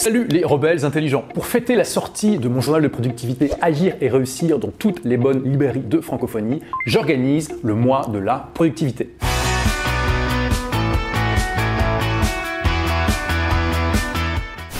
Salut 0.00 0.28
les 0.28 0.44
rebelles 0.44 0.84
intelligents. 0.84 1.24
Pour 1.34 1.46
fêter 1.46 1.74
la 1.74 1.82
sortie 1.82 2.38
de 2.38 2.48
mon 2.48 2.60
journal 2.60 2.82
de 2.82 2.86
productivité 2.86 3.50
Agir 3.60 3.96
et 4.00 4.08
réussir 4.08 4.60
dans 4.60 4.68
toutes 4.68 5.04
les 5.04 5.16
bonnes 5.16 5.42
librairies 5.42 5.80
de 5.80 6.00
francophonie, 6.00 6.62
j'organise 6.86 7.48
le 7.64 7.74
mois 7.74 8.06
de 8.06 8.18
la 8.20 8.48
productivité. 8.54 9.16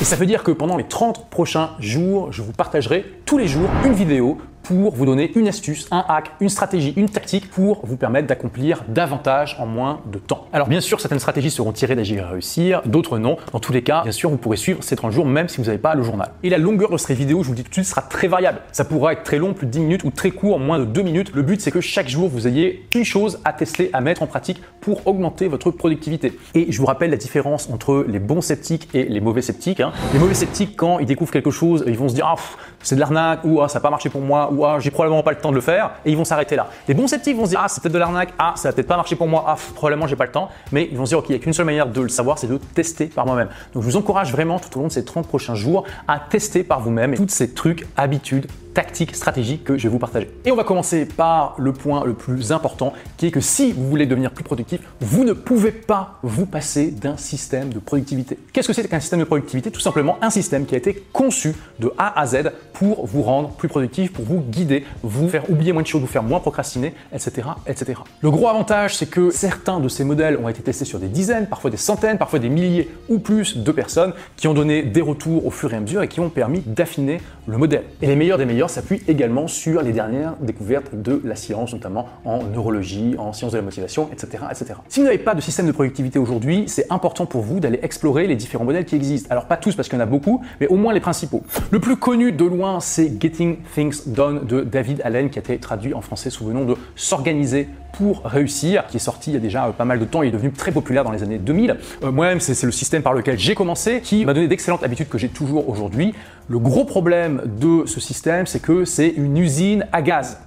Et 0.00 0.04
ça 0.04 0.14
veut 0.14 0.24
dire 0.24 0.44
que 0.44 0.52
pendant 0.52 0.76
les 0.76 0.86
30 0.86 1.28
prochains 1.28 1.70
jours, 1.80 2.30
je 2.30 2.40
vous 2.40 2.52
partagerai 2.52 3.04
tous 3.26 3.38
les 3.38 3.48
jours 3.48 3.68
une 3.84 3.94
vidéo 3.94 4.38
pour 4.68 4.94
vous 4.94 5.06
donner 5.06 5.32
une 5.34 5.48
astuce, 5.48 5.88
un 5.90 6.04
hack, 6.06 6.32
une 6.40 6.50
stratégie, 6.50 6.92
une 6.98 7.08
tactique 7.08 7.50
pour 7.50 7.80
vous 7.86 7.96
permettre 7.96 8.26
d'accomplir 8.26 8.84
davantage 8.86 9.56
en 9.58 9.64
moins 9.64 10.00
de 10.12 10.18
temps. 10.18 10.46
Alors 10.52 10.68
bien 10.68 10.82
sûr, 10.82 11.00
certaines 11.00 11.20
stratégies 11.20 11.50
seront 11.50 11.72
tirées 11.72 11.96
d'agir 11.96 12.24
et 12.24 12.32
réussir, 12.32 12.82
d'autres 12.84 13.18
non. 13.18 13.38
Dans 13.52 13.60
tous 13.60 13.72
les 13.72 13.80
cas, 13.80 14.02
bien 14.02 14.12
sûr, 14.12 14.28
vous 14.28 14.36
pourrez 14.36 14.58
suivre 14.58 14.82
ces 14.82 14.94
30 14.94 15.10
jours 15.10 15.24
même 15.24 15.48
si 15.48 15.56
vous 15.56 15.64
n'avez 15.64 15.78
pas 15.78 15.94
le 15.94 16.02
journal. 16.02 16.32
Et 16.42 16.50
la 16.50 16.58
longueur 16.58 16.90
de 16.90 16.98
ces 16.98 17.14
vidéos, 17.14 17.42
je 17.42 17.46
vous 17.46 17.52
le 17.54 17.56
dis 17.56 17.62
tout 17.62 17.70
de 17.70 17.74
suite, 17.76 17.86
sera 17.86 18.02
très 18.02 18.28
variable. 18.28 18.60
Ça 18.72 18.84
pourra 18.84 19.14
être 19.14 19.22
très 19.22 19.38
long, 19.38 19.54
plus 19.54 19.66
de 19.66 19.70
10 19.70 19.80
minutes, 19.80 20.04
ou 20.04 20.10
très 20.10 20.32
court, 20.32 20.56
en 20.56 20.58
moins 20.58 20.78
de 20.78 20.84
2 20.84 21.00
minutes. 21.00 21.32
Le 21.34 21.40
but, 21.40 21.62
c'est 21.62 21.70
que 21.70 21.80
chaque 21.80 22.10
jour, 22.10 22.28
vous 22.28 22.46
ayez 22.46 22.86
une 22.94 23.04
chose 23.04 23.40
à 23.46 23.54
tester, 23.54 23.88
à 23.94 24.02
mettre 24.02 24.22
en 24.22 24.26
pratique 24.26 24.60
pour 24.82 25.06
augmenter 25.06 25.48
votre 25.48 25.70
productivité. 25.70 26.38
Et 26.54 26.70
je 26.70 26.78
vous 26.78 26.86
rappelle 26.86 27.10
la 27.10 27.16
différence 27.16 27.70
entre 27.70 28.04
les 28.06 28.18
bons 28.18 28.42
sceptiques 28.42 28.90
et 28.92 29.04
les 29.04 29.20
mauvais 29.20 29.40
sceptiques. 29.40 29.80
Hein. 29.80 29.92
Les 30.12 30.18
mauvais 30.18 30.34
sceptiques, 30.34 30.76
quand 30.76 30.98
ils 30.98 31.06
découvrent 31.06 31.32
quelque 31.32 31.50
chose, 31.50 31.84
ils 31.86 31.96
vont 31.96 32.10
se 32.10 32.14
dire 32.14 32.26
ah, 32.26 32.36
c'est 32.82 32.96
de 32.96 33.00
l'arnaque, 33.00 33.40
ou 33.44 33.62
ah, 33.62 33.68
ça 33.68 33.78
n'a 33.78 33.82
pas 33.82 33.90
marché 33.90 34.10
pour 34.10 34.20
moi, 34.20 34.50
j'ai 34.78 34.90
probablement 34.90 35.22
pas 35.22 35.30
le 35.30 35.38
temps 35.38 35.50
de 35.50 35.54
le 35.54 35.60
faire, 35.60 35.92
et 36.04 36.10
ils 36.10 36.16
vont 36.16 36.24
s'arrêter 36.24 36.56
là. 36.56 36.68
Les 36.86 36.94
bons 36.94 37.06
sceptiques 37.06 37.36
vont 37.36 37.44
se 37.44 37.50
dire 37.50 37.60
ah 37.62 37.68
c'est 37.68 37.82
peut-être 37.82 37.94
de 37.94 37.98
l'arnaque, 37.98 38.32
ah 38.38 38.54
ça 38.56 38.68
va 38.68 38.72
peut-être 38.72 38.88
pas 38.88 38.96
marcher 38.96 39.16
pour 39.16 39.28
moi, 39.28 39.44
ah 39.46 39.56
probablement 39.74 40.06
j'ai 40.06 40.16
pas 40.16 40.26
le 40.26 40.32
temps, 40.32 40.48
mais 40.72 40.88
ils 40.90 40.96
vont 40.96 41.04
se 41.04 41.10
dire 41.10 41.18
ok 41.18 41.26
il 41.28 41.32
n'y 41.32 41.36
a 41.36 41.42
qu'une 41.42 41.52
seule 41.52 41.66
manière 41.66 41.86
de 41.86 42.00
le 42.00 42.08
savoir, 42.08 42.38
c'est 42.38 42.46
de 42.46 42.58
tester 42.74 43.06
par 43.06 43.26
moi-même. 43.26 43.48
Donc 43.74 43.82
je 43.82 43.88
vous 43.88 43.96
encourage 43.96 44.32
vraiment 44.32 44.58
tout 44.58 44.76
au 44.78 44.82
long 44.82 44.88
de 44.88 44.92
ces 44.92 45.04
30 45.04 45.26
prochains 45.26 45.54
jours 45.54 45.84
à 46.06 46.18
tester 46.18 46.62
par 46.62 46.80
vous-même 46.80 47.14
tous 47.14 47.28
ces 47.28 47.52
trucs, 47.52 47.86
habitudes, 47.96 48.46
tactiques, 48.74 49.14
stratégies 49.14 49.58
que 49.58 49.76
je 49.76 49.84
vais 49.84 49.88
vous 49.88 49.98
partager. 49.98 50.30
Et 50.44 50.52
on 50.52 50.56
va 50.56 50.64
commencer 50.64 51.06
par 51.06 51.54
le 51.58 51.72
point 51.72 52.04
le 52.04 52.14
plus 52.14 52.52
important 52.52 52.92
qui 53.16 53.26
est 53.26 53.30
que 53.30 53.40
si 53.40 53.72
vous 53.72 53.88
voulez 53.88 54.06
devenir 54.06 54.30
plus 54.30 54.44
productif, 54.44 54.80
vous 55.00 55.24
ne 55.24 55.32
pouvez 55.32 55.72
pas 55.72 56.18
vous 56.22 56.46
passer 56.46 56.90
d'un 56.90 57.16
système 57.16 57.70
de 57.70 57.78
productivité. 57.78 58.38
Qu'est-ce 58.52 58.68
que 58.68 58.72
c'est 58.72 58.86
qu'un 58.88 59.00
système 59.00 59.20
de 59.20 59.24
productivité? 59.24 59.70
Tout 59.70 59.80
simplement 59.80 60.18
un 60.22 60.30
système 60.30 60.66
qui 60.66 60.74
a 60.74 60.78
été 60.78 61.02
conçu 61.12 61.54
de 61.78 61.92
A 61.98 62.18
à 62.20 62.26
Z 62.26 62.52
pour 62.72 63.06
vous 63.06 63.22
rendre 63.22 63.50
plus 63.50 63.68
productif, 63.68 64.12
pour 64.12 64.24
vous 64.24 64.40
guider, 64.40 64.84
vous 65.02 65.28
faire 65.28 65.50
oublier 65.50 65.72
moins 65.72 65.82
de 65.82 65.86
choses, 65.86 66.00
vous 66.00 66.06
faire 66.06 66.22
moins 66.22 66.40
procrastiner, 66.40 66.94
etc. 67.12 67.48
etc. 67.66 68.00
Le 68.20 68.30
gros 68.30 68.48
avantage, 68.48 68.96
c'est 68.96 69.10
que 69.10 69.30
certains 69.30 69.80
de 69.80 69.88
ces 69.88 70.04
modèles 70.04 70.36
ont 70.36 70.48
été 70.48 70.62
testés 70.62 70.84
sur 70.84 70.98
des 70.98 71.08
dizaines, 71.08 71.46
parfois 71.46 71.70
des 71.70 71.76
centaines, 71.76 72.18
parfois 72.18 72.38
des 72.38 72.48
milliers 72.48 72.90
ou 73.08 73.18
plus 73.18 73.56
de 73.56 73.72
personnes 73.72 74.12
qui 74.36 74.48
ont 74.48 74.54
donné 74.54 74.82
des 74.82 75.00
retours 75.00 75.46
au 75.46 75.50
fur 75.50 75.72
et 75.72 75.76
à 75.76 75.80
mesure 75.80 76.02
et 76.02 76.08
qui 76.08 76.20
ont 76.20 76.30
permis 76.30 76.60
d'affiner 76.60 77.20
le 77.46 77.56
modèle. 77.56 77.84
Et 78.02 78.06
les 78.06 78.16
meilleurs 78.16 78.38
des 78.38 78.44
meilleurs 78.44 78.57
s'appuient 78.66 79.02
également 79.06 79.46
sur 79.46 79.82
les 79.82 79.92
dernières 79.92 80.34
découvertes 80.40 80.94
de 80.94 81.20
la 81.24 81.36
science, 81.36 81.72
notamment 81.72 82.08
en 82.24 82.42
neurologie, 82.42 83.14
en 83.18 83.32
sciences 83.32 83.52
de 83.52 83.58
la 83.58 83.62
motivation, 83.62 84.08
etc. 84.12 84.42
etc. 84.50 84.74
Si 84.88 84.98
vous 84.98 85.06
n'avez 85.06 85.18
pas 85.18 85.34
de 85.34 85.40
système 85.40 85.66
de 85.66 85.72
productivité 85.72 86.18
aujourd'hui, 86.18 86.64
c'est 86.66 86.90
important 86.90 87.26
pour 87.26 87.42
vous 87.42 87.60
d'aller 87.60 87.78
explorer 87.82 88.26
les 88.26 88.34
différents 88.34 88.64
modèles 88.64 88.84
qui 88.84 88.96
existent. 88.96 89.28
Alors 89.30 89.44
pas 89.44 89.56
tous 89.56 89.76
parce 89.76 89.88
qu'il 89.88 89.98
y 89.98 90.00
en 90.00 90.04
a 90.04 90.06
beaucoup, 90.06 90.42
mais 90.60 90.66
au 90.66 90.76
moins 90.76 90.92
les 90.92 91.00
principaux. 91.00 91.42
Le 91.70 91.78
plus 91.78 91.96
connu 91.96 92.32
de 92.32 92.44
loin, 92.44 92.80
c'est 92.80 93.20
Getting 93.20 93.58
Things 93.74 94.02
Done 94.06 94.46
de 94.46 94.62
David 94.62 95.02
Allen, 95.04 95.30
qui 95.30 95.38
a 95.38 95.42
été 95.42 95.58
traduit 95.58 95.94
en 95.94 96.00
français 96.00 96.30
sous 96.30 96.46
le 96.48 96.54
nom 96.54 96.64
de 96.64 96.74
S'organiser 96.96 97.68
pour 97.92 98.22
réussir, 98.24 98.86
qui 98.86 98.96
est 98.96 99.00
sorti 99.00 99.30
il 99.30 99.34
y 99.34 99.36
a 99.36 99.40
déjà 99.40 99.66
euh, 99.66 99.72
pas 99.72 99.84
mal 99.84 99.98
de 99.98 100.04
temps, 100.04 100.22
il 100.22 100.28
est 100.28 100.32
devenu 100.32 100.52
très 100.52 100.72
populaire 100.72 101.04
dans 101.04 101.10
les 101.10 101.22
années 101.22 101.38
2000. 101.38 101.76
Euh, 102.02 102.12
moi-même, 102.12 102.40
c'est 102.40 102.60
le 102.64 102.72
système 102.72 103.02
par 103.02 103.12
lequel 103.12 103.38
j'ai 103.38 103.54
commencé, 103.54 104.00
qui 104.00 104.24
m'a 104.24 104.34
donné 104.34 104.48
d'excellentes 104.48 104.84
habitudes 104.84 105.08
que 105.08 105.18
j'ai 105.18 105.28
toujours 105.28 105.68
aujourd'hui. 105.68 106.14
Le 106.48 106.58
gros 106.58 106.84
problème 106.84 107.42
de 107.44 107.86
ce 107.86 108.00
système, 108.00 108.46
c'est 108.46 108.60
que 108.60 108.84
c'est 108.84 109.08
une 109.08 109.36
usine 109.36 109.86
à 109.92 110.02
gaz. 110.02 110.38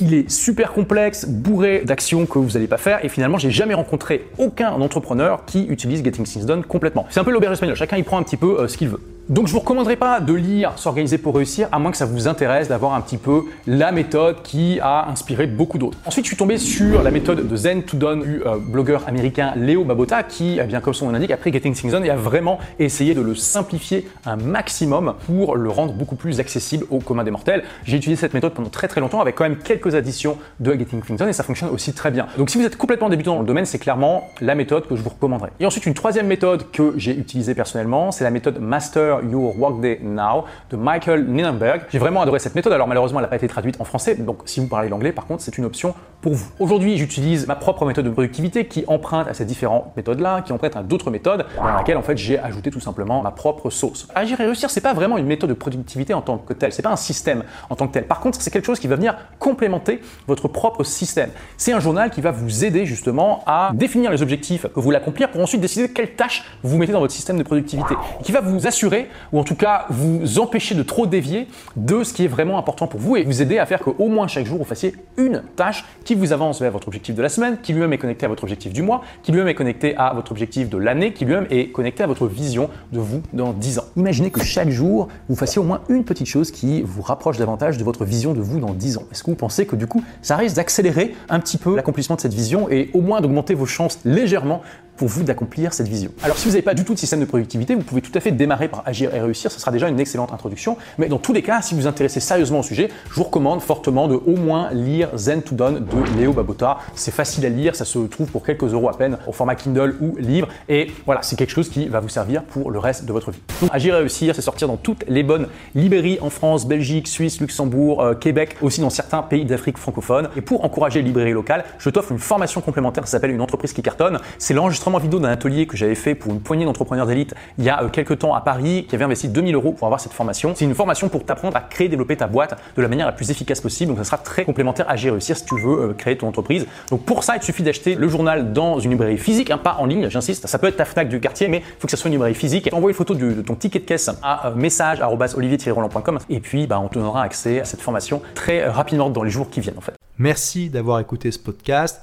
Il 0.00 0.12
est 0.12 0.28
super 0.28 0.72
complexe, 0.72 1.24
bourré 1.26 1.82
d'actions 1.84 2.26
que 2.26 2.38
vous 2.38 2.50
n'allez 2.50 2.66
pas 2.66 2.78
faire, 2.78 3.04
et 3.04 3.08
finalement, 3.08 3.38
j'ai 3.38 3.50
jamais 3.50 3.74
rencontré 3.74 4.28
aucun 4.38 4.72
entrepreneur 4.72 5.44
qui 5.44 5.64
utilise 5.66 6.02
Getting 6.04 6.24
Things 6.24 6.44
Done 6.44 6.64
complètement. 6.64 7.06
C'est 7.10 7.20
un 7.20 7.24
peu 7.24 7.30
l'auberge 7.30 7.52
espagnole, 7.52 7.76
chacun 7.76 7.96
y 7.96 8.02
prend 8.02 8.18
un 8.18 8.22
petit 8.24 8.36
peu 8.36 8.60
euh, 8.60 8.68
ce 8.68 8.76
qu'il 8.76 8.88
veut. 8.88 9.00
Donc 9.30 9.46
je 9.46 9.52
vous 9.54 9.60
recommanderais 9.60 9.96
pas 9.96 10.20
de 10.20 10.34
lire 10.34 10.74
S'organiser 10.76 11.16
pour 11.16 11.34
réussir, 11.34 11.66
à 11.72 11.78
moins 11.78 11.90
que 11.90 11.96
ça 11.96 12.04
vous 12.04 12.28
intéresse 12.28 12.68
d'avoir 12.68 12.92
un 12.92 13.00
petit 13.00 13.16
peu 13.16 13.44
la 13.66 13.90
méthode 13.90 14.42
qui 14.42 14.78
a 14.82 15.08
inspiré 15.08 15.46
beaucoup 15.46 15.78
d'autres. 15.78 15.96
Ensuite, 16.04 16.26
je 16.26 16.28
suis 16.28 16.36
tombé 16.36 16.58
sur 16.58 17.02
la 17.02 17.10
méthode 17.10 17.48
de 17.48 17.56
Zen 17.56 17.84
to 17.84 17.96
Done 17.96 18.22
du 18.22 18.42
euh, 18.44 18.56
blogueur 18.58 19.08
américain 19.08 19.54
Léo 19.56 19.82
Babota, 19.84 20.24
qui, 20.24 20.58
eh 20.60 20.66
bien 20.66 20.82
comme 20.82 20.92
son 20.92 21.06
nom 21.06 21.12
l'indique, 21.12 21.30
après 21.30 21.50
Getting 21.50 21.72
Things 21.72 21.90
Done 21.90 22.04
et 22.04 22.10
a 22.10 22.16
vraiment 22.16 22.58
essayé 22.78 23.14
de 23.14 23.22
le 23.22 23.34
simplifier 23.34 24.06
un 24.26 24.36
maximum 24.36 25.14
pour 25.24 25.56
le 25.56 25.70
rendre 25.70 25.94
beaucoup 25.94 26.16
plus 26.16 26.38
accessible 26.38 26.84
au 26.90 26.98
commun 26.98 27.24
des 27.24 27.30
mortels. 27.30 27.64
J'ai 27.84 27.96
utilisé 27.96 28.20
cette 28.20 28.34
méthode 28.34 28.52
pendant 28.52 28.68
très 28.68 28.88
très 28.88 29.00
longtemps 29.00 29.22
avec 29.22 29.36
quand 29.36 29.44
même 29.44 29.56
quelques 29.56 29.94
additions 29.94 30.36
de 30.60 30.72
Getting 30.72 31.00
Things 31.00 31.16
Done 31.16 31.30
et 31.30 31.32
ça 31.32 31.44
fonctionne 31.44 31.70
aussi 31.70 31.94
très 31.94 32.10
bien. 32.10 32.26
Donc 32.36 32.50
si 32.50 32.58
vous 32.58 32.64
êtes 32.64 32.76
complètement 32.76 33.08
débutant 33.08 33.36
dans 33.36 33.40
le 33.40 33.46
domaine, 33.46 33.64
c'est 33.64 33.78
clairement 33.78 34.28
la 34.42 34.54
méthode 34.54 34.86
que 34.86 34.96
je 34.96 35.02
vous 35.02 35.10
recommanderais. 35.10 35.52
Et 35.60 35.64
ensuite, 35.64 35.86
une 35.86 35.94
troisième 35.94 36.26
méthode 36.26 36.70
que 36.72 36.92
j'ai 36.98 37.16
utilisée 37.16 37.54
personnellement, 37.54 38.12
c'est 38.12 38.24
la 38.24 38.30
méthode 38.30 38.58
Master 38.60 39.13
Your 39.22 39.58
Workday 39.58 40.00
Now 40.02 40.44
de 40.70 40.76
Michael 40.76 41.26
Nienberg. 41.26 41.82
J'ai 41.90 41.98
vraiment 41.98 42.22
adoré 42.22 42.38
cette 42.38 42.54
méthode. 42.54 42.72
Alors 42.72 42.88
malheureusement, 42.88 43.20
elle 43.20 43.24
n'a 43.24 43.28
pas 43.28 43.36
été 43.36 43.48
traduite 43.48 43.80
en 43.80 43.84
français. 43.84 44.14
Donc 44.14 44.42
si 44.44 44.60
vous 44.60 44.66
parlez 44.66 44.88
l'anglais, 44.88 45.12
par 45.12 45.26
contre, 45.26 45.42
c'est 45.42 45.58
une 45.58 45.64
option 45.64 45.94
pour 46.20 46.34
vous. 46.34 46.46
Aujourd'hui, 46.58 46.96
j'utilise 46.96 47.46
ma 47.46 47.54
propre 47.54 47.84
méthode 47.84 48.04
de 48.06 48.10
productivité 48.10 48.66
qui 48.66 48.84
emprunte 48.86 49.28
à 49.28 49.34
ces 49.34 49.44
différentes 49.44 49.96
méthodes-là, 49.96 50.42
qui 50.42 50.52
emprunte 50.52 50.76
à 50.76 50.82
d'autres 50.82 51.10
méthodes 51.10 51.46
dans 51.56 51.64
laquelle 51.64 51.96
en 51.96 52.02
fait 52.02 52.16
j'ai 52.16 52.38
ajouté 52.38 52.70
tout 52.70 52.80
simplement 52.80 53.22
ma 53.22 53.30
propre 53.30 53.70
sauce. 53.70 54.08
Agir 54.14 54.40
et 54.40 54.44
réussir, 54.44 54.70
c'est 54.70 54.80
pas 54.80 54.94
vraiment 54.94 55.18
une 55.18 55.26
méthode 55.26 55.50
de 55.50 55.54
productivité 55.54 56.14
en 56.14 56.22
tant 56.22 56.38
que 56.38 56.52
telle. 56.52 56.72
C'est 56.72 56.82
pas 56.82 56.92
un 56.92 56.96
système 56.96 57.44
en 57.70 57.76
tant 57.76 57.86
que 57.86 57.92
tel. 57.92 58.06
Par 58.06 58.20
contre, 58.20 58.40
c'est 58.40 58.50
quelque 58.50 58.66
chose 58.66 58.80
qui 58.80 58.88
va 58.88 58.96
venir 58.96 59.16
complémenter 59.38 60.00
votre 60.26 60.48
propre 60.48 60.84
système. 60.84 61.30
C'est 61.56 61.72
un 61.72 61.80
journal 61.80 62.10
qui 62.10 62.20
va 62.20 62.30
vous 62.30 62.64
aider 62.64 62.86
justement 62.86 63.42
à 63.46 63.70
définir 63.74 64.10
les 64.10 64.22
objectifs 64.22 64.62
que 64.62 64.74
vous 64.74 64.82
voulez 64.82 64.96
accomplir 64.96 65.30
pour 65.30 65.40
ensuite 65.40 65.60
décider 65.60 65.90
quelles 65.90 66.14
tâches 66.14 66.44
vous 66.62 66.78
mettez 66.78 66.92
dans 66.92 67.00
votre 67.00 67.12
système 67.12 67.38
de 67.38 67.42
productivité. 67.42 67.94
qui 68.22 68.32
va 68.32 68.40
vous 68.40 68.66
assurer, 68.66 69.03
ou 69.32 69.38
en 69.38 69.44
tout 69.44 69.54
cas 69.54 69.86
vous 69.90 70.38
empêcher 70.38 70.74
de 70.74 70.82
trop 70.82 71.06
dévier 71.06 71.48
de 71.76 72.04
ce 72.04 72.12
qui 72.12 72.24
est 72.24 72.28
vraiment 72.28 72.58
important 72.58 72.86
pour 72.86 73.00
vous 73.00 73.16
et 73.16 73.24
vous 73.24 73.42
aider 73.42 73.58
à 73.58 73.66
faire 73.66 73.80
qu'au 73.80 74.08
moins 74.08 74.26
chaque 74.26 74.46
jour 74.46 74.58
vous 74.58 74.64
fassiez 74.64 74.94
une 75.16 75.42
tâche 75.56 75.84
qui 76.04 76.14
vous 76.14 76.32
avance 76.32 76.60
vers 76.60 76.70
votre 76.70 76.88
objectif 76.88 77.14
de 77.14 77.22
la 77.22 77.28
semaine, 77.28 77.58
qui 77.62 77.72
lui-même 77.72 77.92
est 77.92 77.98
connecté 77.98 78.26
à 78.26 78.28
votre 78.28 78.44
objectif 78.44 78.72
du 78.72 78.82
mois, 78.82 79.02
qui 79.22 79.32
lui-même 79.32 79.48
est 79.48 79.54
connecté 79.54 79.96
à 79.96 80.12
votre 80.14 80.32
objectif 80.32 80.68
de 80.68 80.78
l'année, 80.78 81.12
qui 81.12 81.24
lui-même 81.24 81.46
est 81.50 81.70
connecté 81.70 82.02
à 82.02 82.06
votre 82.06 82.26
vision 82.26 82.68
de 82.92 82.98
vous 82.98 83.22
dans 83.32 83.52
10 83.52 83.78
ans. 83.78 83.84
Imaginez 83.96 84.30
que 84.30 84.42
chaque 84.42 84.70
jour 84.70 85.08
vous 85.28 85.36
fassiez 85.36 85.60
au 85.60 85.64
moins 85.64 85.80
une 85.88 86.04
petite 86.04 86.26
chose 86.26 86.50
qui 86.50 86.82
vous 86.82 87.02
rapproche 87.02 87.38
davantage 87.38 87.78
de 87.78 87.84
votre 87.84 88.04
vision 88.04 88.34
de 88.34 88.40
vous 88.40 88.60
dans 88.60 88.72
10 88.72 88.98
ans. 88.98 89.04
Est-ce 89.10 89.22
que 89.22 89.30
vous 89.30 89.36
pensez 89.36 89.66
que 89.66 89.76
du 89.76 89.86
coup 89.86 90.02
ça 90.22 90.36
risque 90.36 90.56
d'accélérer 90.56 91.14
un 91.28 91.40
petit 91.40 91.58
peu 91.58 91.76
l'accomplissement 91.76 92.16
de 92.16 92.20
cette 92.20 92.34
vision 92.34 92.68
et 92.70 92.90
au 92.94 93.00
moins 93.00 93.20
d'augmenter 93.20 93.54
vos 93.54 93.66
chances 93.66 93.98
légèrement 94.04 94.62
pour 94.96 95.08
vous 95.08 95.22
d'accomplir 95.22 95.72
cette 95.72 95.88
vision. 95.88 96.10
Alors 96.22 96.36
si 96.36 96.44
vous 96.44 96.52
n'avez 96.52 96.62
pas 96.62 96.74
du 96.74 96.84
tout 96.84 96.94
de 96.94 96.98
système 96.98 97.20
de 97.20 97.24
productivité, 97.24 97.74
vous 97.74 97.82
pouvez 97.82 98.00
tout 98.00 98.12
à 98.14 98.20
fait 98.20 98.30
démarrer 98.30 98.68
par 98.68 98.82
agir 98.86 99.14
et 99.14 99.20
réussir, 99.20 99.50
ce 99.50 99.60
sera 99.60 99.70
déjà 99.70 99.88
une 99.88 99.98
excellente 99.98 100.32
introduction. 100.32 100.76
Mais 100.98 101.08
dans 101.08 101.18
tous 101.18 101.32
les 101.32 101.42
cas, 101.42 101.62
si 101.62 101.74
vous 101.74 101.82
vous 101.82 101.86
intéressez 101.86 102.20
sérieusement 102.20 102.60
au 102.60 102.62
sujet, 102.62 102.90
je 103.10 103.14
vous 103.14 103.24
recommande 103.24 103.60
fortement 103.60 104.08
de 104.08 104.14
au 104.14 104.36
moins 104.36 104.70
lire 104.72 105.10
Zen 105.16 105.42
to 105.42 105.54
Done 105.54 105.84
de 105.84 106.18
Léo 106.18 106.32
Babota. 106.32 106.78
C'est 106.94 107.10
facile 107.10 107.44
à 107.46 107.48
lire, 107.48 107.74
ça 107.74 107.84
se 107.84 107.98
trouve 107.98 108.30
pour 108.30 108.44
quelques 108.44 108.72
euros 108.72 108.88
à 108.88 108.96
peine 108.96 109.18
au 109.26 109.32
format 109.32 109.54
Kindle 109.54 109.96
ou 110.00 110.16
livre. 110.16 110.48
Et 110.68 110.90
voilà, 111.06 111.22
c'est 111.22 111.36
quelque 111.36 111.50
chose 111.50 111.68
qui 111.68 111.88
va 111.88 112.00
vous 112.00 112.08
servir 112.08 112.44
pour 112.44 112.70
le 112.70 112.78
reste 112.78 113.04
de 113.04 113.12
votre 113.12 113.30
vie. 113.30 113.40
Donc 113.60 113.70
agir 113.72 113.94
et 113.94 113.98
réussir, 113.98 114.34
c'est 114.34 114.42
sortir 114.42 114.68
dans 114.68 114.76
toutes 114.76 115.04
les 115.08 115.22
bonnes 115.22 115.48
librairies 115.74 116.18
en 116.20 116.30
France, 116.30 116.66
Belgique, 116.66 117.08
Suisse, 117.08 117.40
Luxembourg, 117.40 118.02
euh, 118.02 118.14
Québec, 118.14 118.56
aussi 118.62 118.80
dans 118.80 118.90
certains 118.90 119.22
pays 119.22 119.44
d'Afrique 119.44 119.78
francophone. 119.78 120.28
Et 120.36 120.40
pour 120.40 120.64
encourager 120.64 121.00
les 121.00 121.06
librairies 121.06 121.32
locales, 121.32 121.64
je 121.78 121.90
t'offre 121.90 122.12
une 122.12 122.18
formation 122.18 122.60
complémentaire 122.60 123.04
qui 123.04 123.10
s'appelle 123.10 123.30
une 123.30 123.40
entreprise 123.40 123.72
qui 123.72 123.82
cartonne. 123.82 124.18
C'est 124.38 124.54
l'enregistrement 124.54 124.83
vidéo 124.98 125.18
d'un 125.18 125.30
atelier 125.30 125.66
que 125.66 125.76
j'avais 125.76 125.94
fait 125.94 126.14
pour 126.14 126.32
une 126.32 126.40
poignée 126.40 126.64
d'entrepreneurs 126.64 127.06
d'élite 127.06 127.34
il 127.58 127.64
y 127.64 127.68
a 127.68 127.82
euh, 127.82 127.88
quelques 127.88 128.18
temps 128.18 128.34
à 128.34 128.40
Paris, 128.40 128.86
qui 128.88 128.94
avait 128.94 129.04
investi 129.04 129.28
2000 129.28 129.54
euros 129.54 129.72
pour 129.72 129.86
avoir 129.86 130.00
cette 130.00 130.12
formation. 130.12 130.52
C'est 130.54 130.64
une 130.64 130.74
formation 130.74 131.08
pour 131.08 131.24
t'apprendre 131.24 131.56
à 131.56 131.60
créer, 131.60 131.88
développer 131.88 132.16
ta 132.16 132.26
boîte 132.26 132.58
de 132.76 132.82
la 132.82 132.88
manière 132.88 133.06
la 133.06 133.12
plus 133.12 133.30
efficace 133.30 133.60
possible. 133.60 133.90
Donc 133.90 133.98
ça 133.98 134.04
sera 134.04 134.18
très 134.18 134.44
complémentaire 134.44 134.88
à 134.88 134.96
gérer 134.96 135.12
réussir 135.12 135.36
si 135.36 135.44
tu 135.44 135.58
veux 135.58 135.90
euh, 135.90 135.92
créer 135.94 136.16
ton 136.16 136.28
entreprise. 136.28 136.66
Donc 136.90 137.04
pour 137.04 137.24
ça, 137.24 137.36
il 137.36 137.42
suffit 137.42 137.62
d'acheter 137.62 137.94
le 137.94 138.08
journal 138.08 138.52
dans 138.52 138.78
une 138.78 138.90
librairie 138.90 139.18
physique, 139.18 139.50
hein, 139.50 139.58
pas 139.58 139.76
en 139.78 139.86
ligne, 139.86 140.08
j'insiste. 140.08 140.46
Ça 140.46 140.58
peut 140.58 140.66
être 140.66 140.76
ta 140.76 140.84
Fnac 140.84 141.08
du 141.08 141.20
quartier, 141.20 141.48
mais 141.48 141.58
il 141.58 141.80
faut 141.80 141.86
que 141.86 141.90
ça 141.90 141.96
soit 141.96 142.08
une 142.08 142.14
librairie 142.14 142.34
physique. 142.34 142.68
Envoie 142.72 142.90
une 142.90 142.96
photo 142.96 143.14
de 143.14 143.42
ton 143.42 143.54
ticket 143.54 143.80
de 143.80 143.84
caisse 143.84 144.10
à 144.22 144.48
euh, 144.48 144.54
message@olivier-roland.com 144.54 146.18
et 146.28 146.40
puis 146.40 146.66
bah, 146.66 146.80
on 146.80 146.88
te 146.88 146.94
donnera 146.94 147.22
accès 147.22 147.60
à 147.60 147.64
cette 147.64 147.80
formation 147.80 148.22
très 148.34 148.66
rapidement 148.66 149.10
dans 149.10 149.22
les 149.22 149.30
jours 149.30 149.50
qui 149.50 149.60
viennent 149.60 149.78
en 149.78 149.82
fait. 149.82 149.94
Merci 150.18 150.70
d'avoir 150.70 151.00
écouté 151.00 151.30
ce 151.30 151.38
podcast. 151.38 152.02